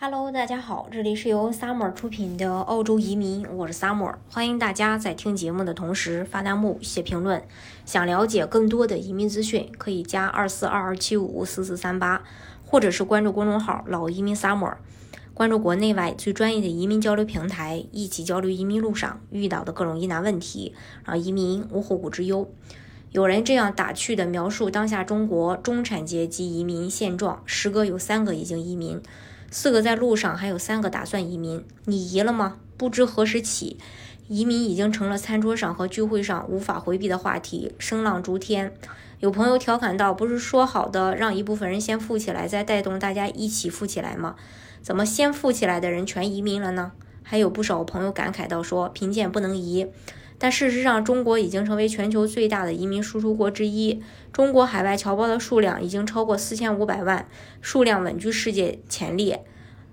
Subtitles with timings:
[0.00, 7.42] Hello，大家好，这里是由 Summer 出品的澳洲移民，我是 Summer，欢迎大家在听节目的同时发弹幕、写评论。
[7.84, 12.22] 想了解更多的移民资讯，可以加二四二二七五四四三八，
[12.64, 14.74] 或者是关注公众号“老移民 Summer”，
[15.34, 22.48] 关注国内外最专业的移民交流平台，一起交流移民路上遇到的各种疑难问题，让移民无后顾之忧。
[23.10, 29.02] 有人这样打趣地描述当下中国中产阶级移民现状：十个有三个已经移民。
[29.50, 31.64] 四个在路上，还有三个打算移民。
[31.84, 32.56] 你移了吗？
[32.76, 33.78] 不知何时起，
[34.28, 38.74] 移民已经成了餐桌上和聚会上无法回避的话题，声浪逐天。
[39.20, 44.36] 有朋友调侃道：“不是说好的让一部分人先富起来，再带动大家一起富起来吗？
[44.82, 46.92] 怎么先富起来的人全移民了呢？”
[47.24, 49.86] 还有不少朋友感慨道：“说贫贱不能移。”
[50.40, 54.00] 但事实上，中国已经成为全球最大的移民输出国之一。
[54.32, 57.26] 中国海外侨胞的数量已经超过四千五百万，
[57.60, 59.44] 数量稳居世界前列。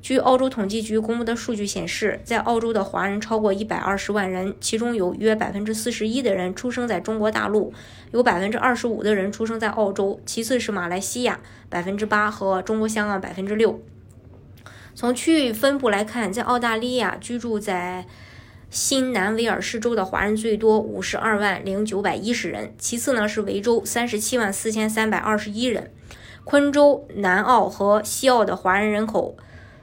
[0.00, 7.72] 据澳洲统计局公布的数据显示，在澳洲的华人超过一百二十万人，其中有约百分之四十一的人出生在中国大陆，
[8.12, 13.82] 有百分之二十五的人出生在澳洲，其次是马来西亚百分之八和中国香港百分之六。
[14.94, 18.06] 从区域分布来看，在澳大利亚居住在。
[18.70, 22.74] 新南威尔士州的华人最多，五十二万零九百一十人。
[22.78, 25.90] 其次呢是维州，三十七万四千三百二十一人。
[26.44, 29.36] 昆州、南澳和西澳的华人人口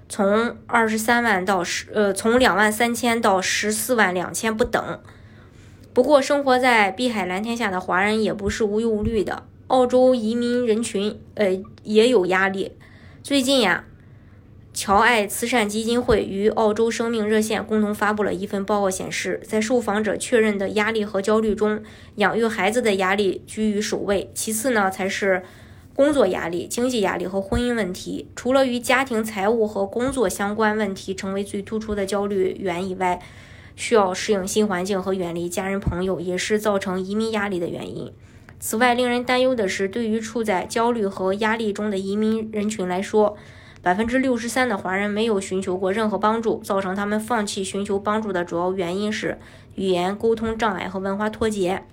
[0.07, 4.99] 从二十三万到十，呃，从两万三千到十四万两千不等。
[5.93, 9.43] 不过，生活在碧海蓝天下的华人也不是无忧无虑的。
[9.67, 12.73] 澳洲移民人群，呃，也有压力。
[13.23, 13.85] 最近呀。
[14.75, 21.81] 乔爱慈善基金会与澳洲生命热线共同发布了一份报告，显示，在受访者确认的压力和焦虑中，
[22.15, 25.43] 养育孩子的压力居于首位，其次呢才是
[25.95, 28.27] 工作压力、经济压力和婚姻问题。
[28.35, 33.21] 除了与家庭财务和工作相关问题成为最突出的焦虑源以外，
[33.77, 38.11] 需要适应新环境和远离家人朋友也是造成移民压力的原因。
[38.59, 43.37] 此外，令人担忧的是，对于处在焦虑和压力中的移民人群来说，
[43.85, 49.37] 百分之六十三的华人没有寻求过任何帮助，造成他们放弃寻求帮助的主要原因是
[49.75, 51.83] 语言沟通障碍和文化脱节，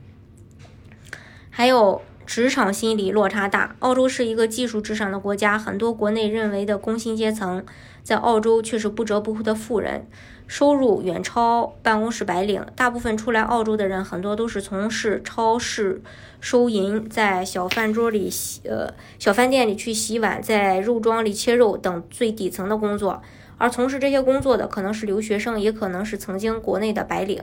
[1.50, 3.76] 还有职场心理落差大。
[3.80, 7.62] 澳洲是一个技术至上的国家，很多国内认为的工薪阶层，
[8.02, 10.06] 在澳洲却是不折不扣的富人。
[10.46, 16.02] 收入远超办公室白领，大部分出来澳洲的人很多都是从事超市
[16.40, 23.22] 收银，在小饭桌里洗呃小饭店里去洗碗，在肉庄里切肉等最底层的工作。
[23.58, 27.40] 而从事这些工作的可能是留学生，也可能是曾经国内的白领。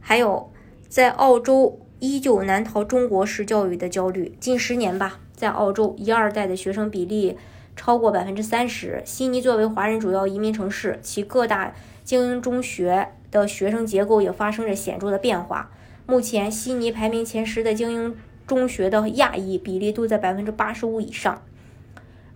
[0.00, 0.50] 还有
[0.88, 4.34] 在澳洲依旧难逃中国式教育的焦虑。
[4.40, 7.36] 近十年吧，在澳洲一二代的学生比例
[7.76, 9.02] 超过百分之三十。
[9.04, 15.70] 悉尼作为华人主要移民城市，其各大精英中学的学生结构也发生着显著的变化。
[16.06, 18.16] 目前，悉尼排名前十的精英
[18.46, 21.40] 中学的亚裔比例都在百分之八十五以上。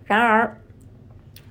[0.05, 0.57] 然而，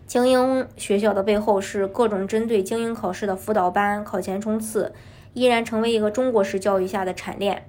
[0.08, 4.94] 精英学校的背后是各种针对精英考试的辅导班、考前冲刺，
[5.34, 7.68] 依然成为一个中国式教育下的产链。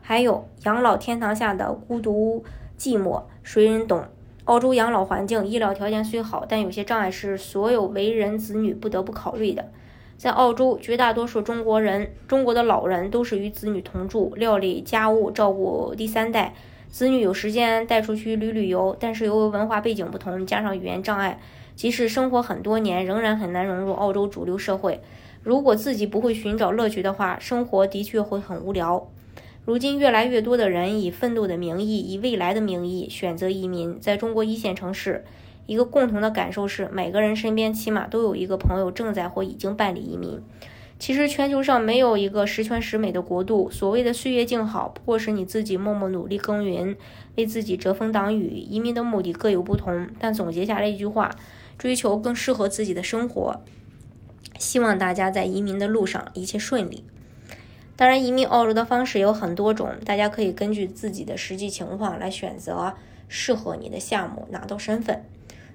[0.00, 2.42] 还有养老天堂下的孤独
[2.78, 4.04] 寂寞，谁人懂？
[4.44, 9.70] 澳洲养老环境、医疗条件虽好，但有些障碍是所有为人子女不得不考虑的。
[10.16, 16.54] 在澳洲，绝大多数中国人、中国的老人都是与子女同住，料理家务，照顾第三代。
[16.88, 21.40] 子女有时间带出去旅旅游，但是由于文化背景不同，加上语言障碍，
[21.76, 25.00] 即使生活很多年，仍然很难融入澳洲主流社会。
[25.42, 29.08] 如果自己不会寻找乐趣的话，生活的确会很无聊。
[29.64, 34.00] 如今，越来越多的人以奋斗的名义，以未来的名义选择移民。
[34.00, 35.24] 在中国一线城市。
[35.66, 40.40] 一个共同的感受是，每个人身边起码都有一个朋友正在或已经办理移民。
[40.98, 43.70] 其实，全球上没有一个十全十美的国度。
[43.70, 46.96] 所谓的岁月静好，不过是你自己默默努力耕耘，
[47.36, 48.58] 为自己遮风挡雨。
[48.58, 51.30] 移民的目的各有不同，但总结下来一句话：
[51.78, 53.60] 追求更适合自己的生活。
[54.58, 57.04] 希望大家在移民的路上一切顺利。
[58.00, 62.94] 当然，移民澳洲的方式有很多种，大家可以根据自己的实际情况来选择
[63.28, 65.22] 适合你的项目，拿到身份。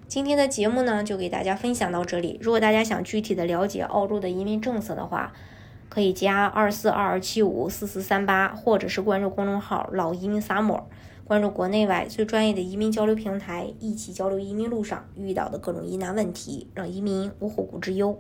[0.07, 2.39] 今天的节目呢，就给大家分享到这里。
[2.42, 5.33] 如果大家想具体的了解澳洲的移民政策的话，
[5.88, 10.89] 可以加二四二二七五四四三八，或者是关注公众号“老移民萨摩”，
[11.25, 18.19] 关注国内外最专业的移民交流平台，一起交流移民路上遇到的各种疑难问题，让移民无后顾之忧。